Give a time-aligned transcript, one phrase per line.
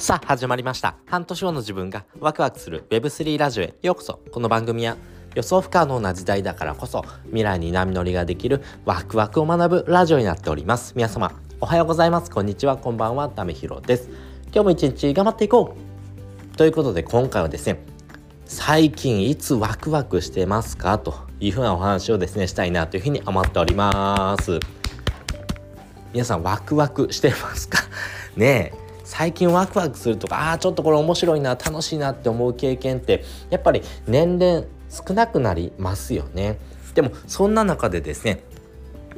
[0.00, 0.94] さあ始まりました。
[1.04, 3.74] 半年後の自分がワクワクする Web3 ラジオへ。
[3.82, 4.18] ようこそ。
[4.32, 4.96] この番組は
[5.34, 10.94] 予想不可能な時代だからこそ未来に波乗りができるワクワクを学ぶラジオになっております。
[10.96, 11.30] 皆様
[11.60, 12.30] おはようございます。
[12.30, 12.78] こんにちは。
[12.78, 13.28] こんばんは。
[13.28, 14.08] ダメヒロです。
[14.46, 15.76] 今日も一日頑張っていこ
[16.54, 16.56] う。
[16.56, 17.84] ということで今回はですね
[18.46, 20.98] 最近いつワクワクしてますか？
[20.98, 24.58] というふうなお話をですねしたいなというふうに思っております。
[26.14, 27.80] 皆さんワクワクしてますか？
[28.34, 28.79] ねえ。
[29.10, 36.58] 最近ワクワクするとかああちょっとこれ面白いな楽しいなって思う経験ってやっぱり年々少なくなりますよね。
[36.94, 38.44] でもそんな中でですね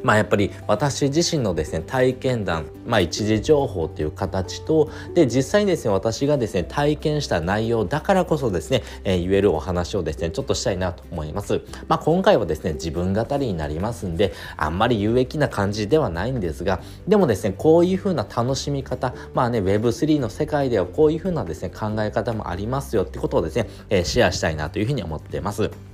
[0.03, 11.63] まあやっぱり私自身のですね体験談、まあ、一時情報という形とで実際にですね私がですね体験した内容だからこそですね、えー、言えるお話をですねちょっとしたいなと思います。
[11.89, 25.92] まあ、今回はですね自分語りになりますんであんまり有益な感じではないんですがでもですねこういう風な楽しみ方まあね Web3 の世界ではこういう風なですね考え方もありますよってことをですね、えー、シェアしたいなというふうに思ってます。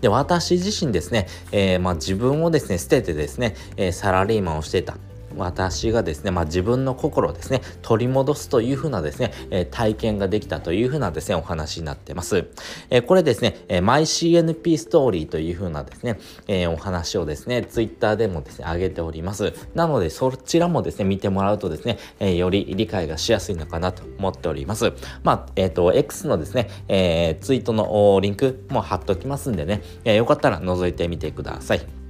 [0.00, 4.96] で、私自身ですね、えー、まあ、自分をですね、捨ててですね、えー、サラリーマンをしていた。
[5.36, 12.46] 私がですね、まあ、自分の心をですね、取り戻すというふうなですね、え、体験ができたというふうなですね、お話になってます。
[12.90, 19.52] え、これですね、えー、MyCNP ストーリーというふうなですね、えお話をですね、Twitter でもですね、上げております。
[19.74, 24.92] なので、そちらもですね、見てもらうとですね、えより理解がしやすいのかなと思っております。
[25.22, 32.01] まあ、えっ、と、X のですね、えツイートのリンクも貼っときますんでね、えよかったら覗いてみてください。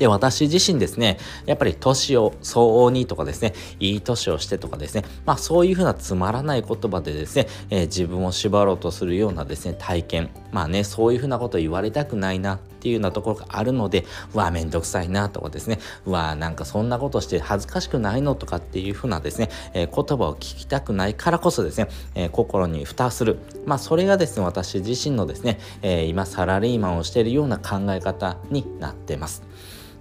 [0.00, 23.38] で、私自身ですね、やっぱり年を相応にとかですね、いい年をしてとかですね、まあそういうふうなつまらない言葉でですね、えー、自分を縛ろうとするようなですね、体験、まあね、そういうふうなことを言われたくないなっていうようなところがあるので、うわ、めんどくさいなとかですね、うわ、なんかそんなことして恥ずかしくないのとかっていうふうなですね、えー、言葉を聞きたくないからこそですね、えー、心に蓋する。
[23.66, 29.42] まあそれがですね、私自身のですね、え今サラリーマンをしているような考え方になってます。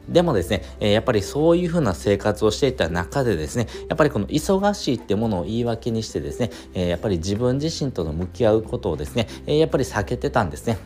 [0.09, 10.77] でもですね、えやっぱりそういう風な生活をしていた中でですね、やっぱりこの忙しいってものを言い訳にしてですね、えやっぱり自分自身との向き合うことをですね、えやっぱり避けてたんですね。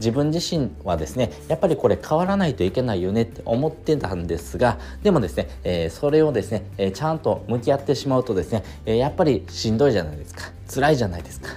[0.00, 11.48] 自分自身はですねやっぱりこれ変わらないといけないよねって思ってたんですがでもですね、えー、それをですね、えー、ちゃんと向き合ってしまうとですね、えー、やっぱりしんどいじゃないですか辛いじゃないですか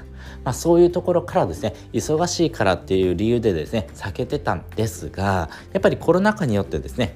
[0.44, 7.16] まあ、そういうところからですね忙しいからっていう理由でですね避けてたんですがやっぱりコロナ禍によってですね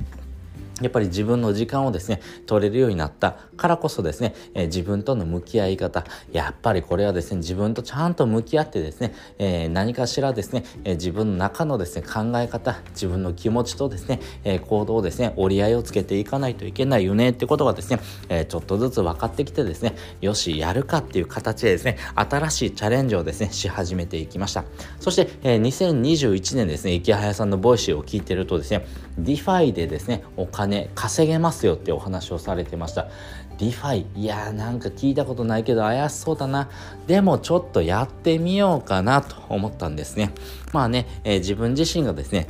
[0.82, 18.00] やっぱり自分の時間をですね、取れるようになったからこそですね、えー、自分との向き合い方、やっぱりこれはですね、自分とちゃんと向き合ってですね、えー、何かしらですね、えー、自分の中のですね、考え方、自分の気持ちとですね、え行動をですね、折り合いをつけていかないといけないよねってことがですね、
[18.30, 24.66] えちょっとずつ分かってきてですね、よし、やるかっていう形でですね、新しいチャレンジをですね、し始めていきました。
[25.00, 28.86] そして、え2021年ですね、イケハヤさんの Voicy を聞いてるとですね、
[29.18, 33.08] DeFi でですね、お金稼げますよってお話をされてました。
[33.58, 36.70] DeFi いやーなんか聞いたことないけど怪しそうだな。
[37.08, 40.32] でもちょっとやってみようかなと思ったんですね。
[40.74, 42.48] まあね、えー、自分自身がですね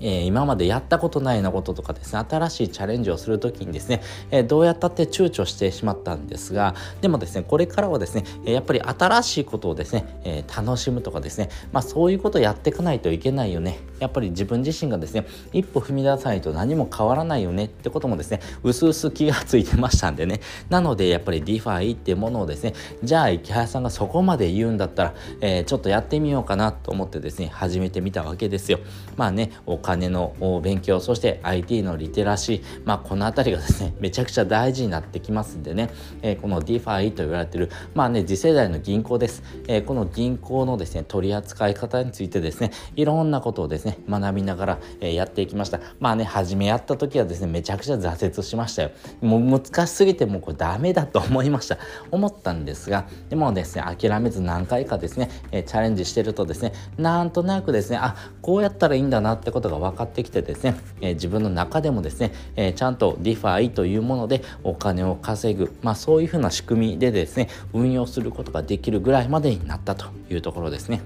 [0.00, 13.78] えー、今までやったことないようなこととかですね新しいチャレンジをする時にですね、えー、どうやったって躊躇してしまったんですがでもですねこれからはですねやっぱり新しいことをですね、えー、楽しむとかですねまあそういうことをやっていかないといけないよね。
[14.00, 17.66] やっぱり自分自身がですね一歩踏み出さないと何も変わらないよね。
[17.66, 20.40] ってこともですねうすうす気がついてましたんでね。
[20.70, 22.72] なのでやっぱり DeFi っていうものをですね
[23.04, 28.80] じゃあ池原さんがそこまで言うんだったら、え、ちょっとやってみようかなと思ってですね始めてみたわけですよ。
[29.16, 35.90] まあねお金金の勉強そして IT のリテラシーまあこの辺りがですね めちゃくちゃ大事になってきますんでね、
[36.22, 45.80] えー、この DeFi と言われてるまあね次世代の銀行です、えー、この銀行のですね取り扱い方についてですねいろんなことをですね学びながら、え、やっていきました。
[45.98, 48.90] まあね初めやった時はですねめちゃくちゃ挫折しましたよ。
[49.20, 51.78] もう難しすぎてもうこれダメだと思いました。
[52.10, 71.00] 思ったんですがでもですね諦めず何回かですね、えチャレンジしてるとですねなんとなくですねあこうやったらいいんだなってことが分かってきてですね、え自分の中でもですね、えちゃんと DeFi というものでお金を稼ぐ、まあ、そういうふうな仕組みでですね運用することができるぐらいまでになったというところですね。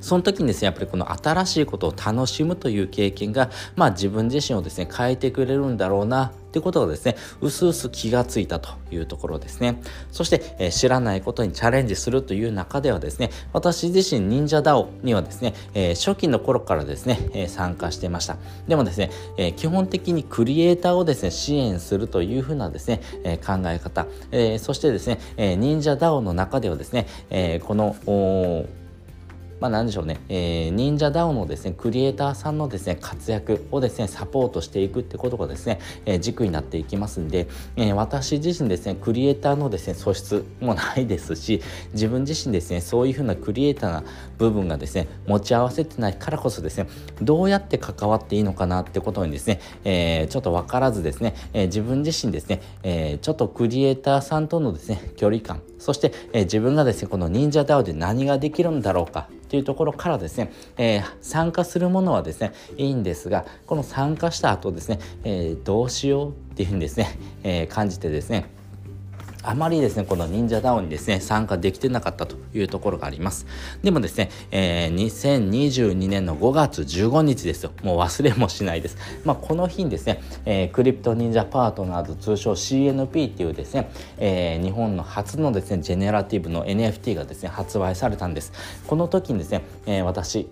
[0.00, 9.80] その時にですねやっぱりこの新しいことを楽しむという経験が、まあ、自分自身をですね変えてくれるんだろうなってことがですね、うすうす気がついたというところですね。
[10.10, 18.36] そして、えー、知らないことにチャレンジするという中ではですね、私自身忍者 DAO にはですね、えー、初期の頃からですね、えー、参加してました。
[18.66, 27.94] でもですね、えー、基本的にクリエイターをですね、支援するというふうなですね、えー、考え方、えー、そしてですね、えー、忍者 DAO の中ではですね、えー、この、
[29.60, 37.46] まあ、何でしょうね、えー、忍者ダウンのですね、クリエイターさんのですね、活躍をですね、サポートしていくってことがですね、えー、軸になっていきますんで、
[37.76, 41.60] えー、私自身ですね、クリエイターのですね、素質もないですし、
[41.92, 44.04] 自分自身ですね、そういうふうなクリエイターな
[44.38, 46.88] 部分がですね、持ち合わせてないからこそですね、
[47.20, 68.59] どうやって関わっていいのかなってことにですね、えー、ちょっとわからずですね、え、自分自身ですね、えー、ちょっとクリエイターさんとのですね、距離感、そして、え、自分がですね、この忍者ダウで何ができるんだろうかというところからですね、えー、参加するものはですねいいんですがこの参加した後ですね、えー、どうしようっていうふうにですね、えー、感じてですね
[69.42, 73.46] あまりですね、この忍者ダウンにですね、参加できてなかったというところがあります。
[73.82, 77.72] でもですね、えー、2022年の5月15日ですよ。
[77.82, 78.98] もう忘れもしないです。
[79.24, 88.52] まあ、この日にですね、えー、クリプト忍者パートナーズ通称 CNP っていうですね、えー、日本の初のですね、ジェネラティブの NFT がですね、発売されたんです。
[88.86, 90.48] この時にですね、えー、私、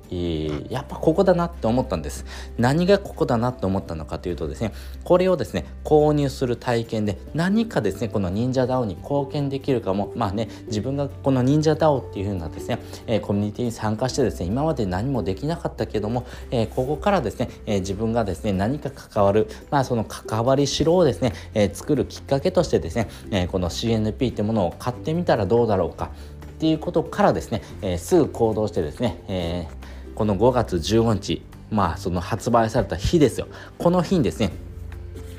[0.70, 2.24] やっぱここだなって思ったんです。
[2.56, 4.72] 何がここだなって思ったのかというとですね、
[5.04, 10.12] これをですね、購入する体験で何かですね、この忍者ダウン DAO に貢献できるかも。
[10.14, 26.10] まあね自分がこの忍者 DAO っていう風なですね、えー、コミュニティに参加してですね今まで何もできなかったけども、えー、ここからですね、えー、自分がですね何か関わるまあその関わりしろをですね、えー、作るきっかけとしてですね、えー、この CNP ってものを買ってみたらどうだろうか
[26.46, 33.46] っていうことからですね、えー、すぐ行動してですね、えー、この5月15日まあその発売された日ですよ。
[33.78, 34.50] この日にですね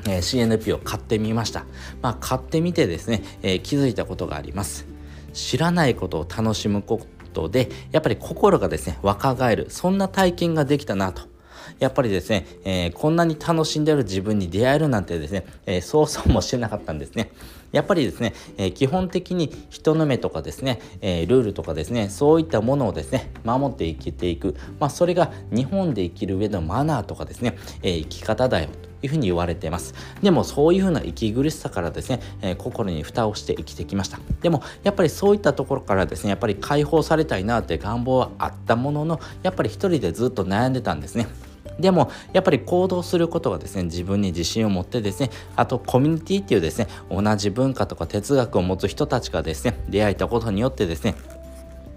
[0.09, 1.65] え CNP を買ってみました。
[2.01, 4.85] まあ、買ってみてですね、えー、気づいたことがあります。
[5.33, 7.00] 知らないことを楽しむこ
[7.33, 11.29] とで、やっぱり心がですね、若返る、そんな体験ができたなと。
[11.77, 17.31] やっぱりですね、えー、こんなに楽しんでる自分に出会えるなんてですね、えー、そうそうもしてなかったんですね。
[17.71, 24.56] やっぱりですね、えー、基本的に人の目とかですね、えルールとかですね、そういったものをですね、守って生きていく。
[24.79, 29.93] まあ、それが日本で生きる上のマナーとかですね、え生き方だよというふうに言われています。
[30.21, 34.19] でもそういうふうな息苦しさからですね、えー、心に蓋をして生きてきました。
[34.41, 41.27] でもやっぱりそういったところからですね、やっぱり解放されたいなって願望はあったものの、やっぱり一人でずっと悩んでたんですね。
[41.79, 51.15] でもやっぱり行動することがですね自分に自信を持ってですねあとコミュニティっていうですね同じ文化とか哲学を持つ人たちがですね出会えたことによってですね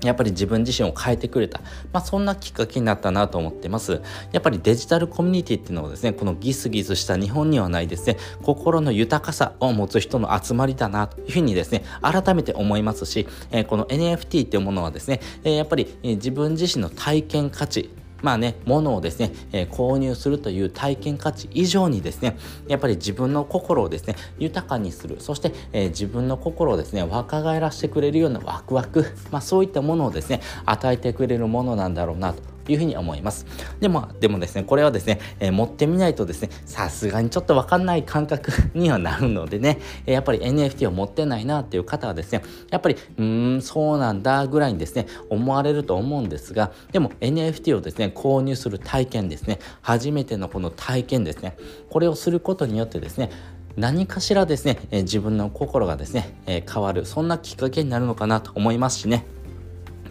[0.02, 1.60] やっぱり自分自身を変えてくれた。
[1.92, 4.00] まあそんなきっかけになったなと思ってます。
[4.32, 17.90] やっぱりデジタルコミュニティっていうのはですね、このギスギスした日本にはないですね、心の豊かさを持つ人の集まりだなというふうにですね、改めて思いますし、え、この NFT っていうものはですね、え、やっぱり、自分自身の体験価値、
[18.22, 22.38] まあね、物をですね、えー、購入するという体験価値以上にですね、
[22.68, 32.51] やっぱり自分の心をですね、豊かにする、そして、えー、自分の心をですね、若返らせてくれるようなワクワク、まあそういったものをですね、与えてくれるものなんだろうなと。
[32.68, 33.46] いうふうに思います。
[33.80, 51.56] でも、でもですね、これはですね、えー、持ってみないとですね、さすがにちょっとわかんない感覚にはなるのでね、えー、やっぱり NFT を持ってないなっていう方はですね、やっぱり、うーん、そうなんだぐらいにですね、思われると思うんですが、でも NFT をですね、購入する体験ですね、初めてのこの体験ですね、
[51.90, 53.30] これをすることによってですね、
[53.76, 59.24] 何かしらですね、えー、自分の心がですね、えー、変わる、そんなきっかけになるのかなと思いますしね。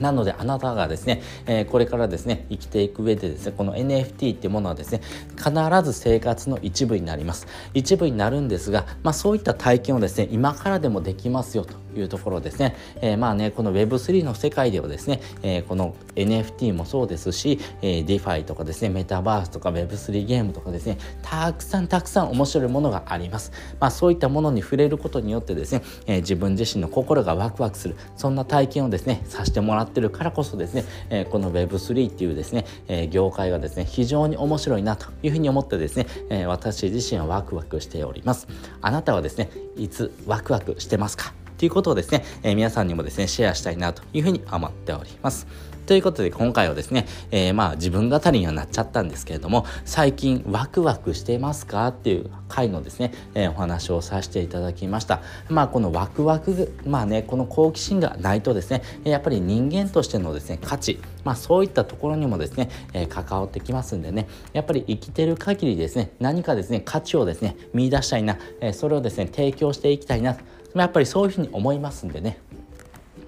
[0.01, 5.01] なのであなたがですね、えー、これからですね生きていく上でですねこの NFT っていうものはですね
[5.37, 5.51] 必
[5.83, 7.47] ず生活の一部になります。
[7.73, 38.47] 一部になるんですが、まあ、そういった体験をですね今からでもできますよというところですね、えー、まあねこの Web3 の世界ではですね、えー、この NFT もそうですし、えー、DeFi とかですねメタバースとか Web3 ゲームとかですねたくさんたくさん面白いものがあります、まあ、そういったものに触れることによってですね、え、自分自身の心がワクワクするそんな体験をですねさせてもらっててるからこそですね、えー、この Web3 っていうですね、えー、業界がですね非常に面白いなというふうに思ってですね、えー、私自身はワクワクしております
[38.81, 41.33] あなたはですねいつワクワクしてますか？
[41.57, 45.45] ということをですね、えー、皆さんにもですね、シェアしたいなというふうに思っております。
[45.85, 55.21] ということで今回はですね、えー、まあ自分語りにはなっちゃったんですけれども、最近ワクワクしてますかっていう回のですね、えー、お話をさせていただきました。
[55.49, 70.37] まあこのワクワク、まあね、この好奇心がないとですね、やっぱり人間としてのですね、価値、まあそういったところにもですね、えー、関わってきますんでね、やっぱり生きてる限りですね、何かですね、価値をですね、見出したいな、えー、それをですね、提供していきたいな、
[70.73, 72.37] やっぱりそういうふうに思いますんでね、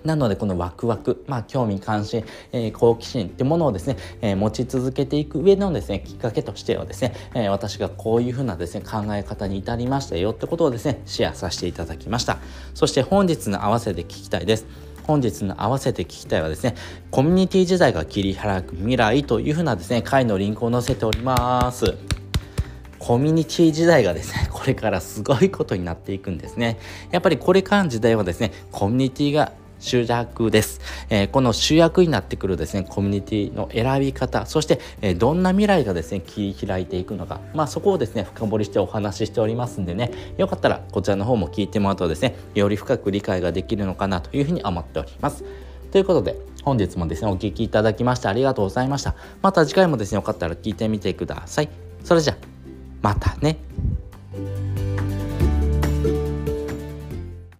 [0.03, 12.39] なのでこのワクワク、まあ、興味関心、えー、好奇心ってものをですね、えー、持ち続けていく上のですねきっかけとしてはですね、えー、私がこういうふうなですね考え方に至りましたよってことをですねシェアさせていただきました
[12.74, 16.75] そして本日の合わせて聞きたいです本日の合わせて聞きたいはですね、
[17.12, 21.98] コミュニティ時代が切り開く未来というふうなですね、回のリンクを載せております。
[23.00, 26.79] コミュニティ時代がですね、これからすごいことになっていくんですね。
[27.12, 29.51] やっぱりこれからの時代はですね、コミュニティが
[29.84, 30.80] 主役です。
[31.10, 45.44] えー、この主役になってくるですね、コミュニティの選び方、そして、えー、どんな未来がですね、切り開いていくのか、まあそこをですね、深掘りしてお話ししておりますんでね、よかったらこちらの方も聞いてもらうとですね、より深く理解ができるのかなというふうに思っております。
[45.92, 49.16] ということで、本日もですね、お聴きいただきましてありがとうございました。
[49.42, 51.70] また次回もですね、よかったら聞いてみてください。
[52.06, 52.38] それじゃ、
[53.02, 53.58] またね。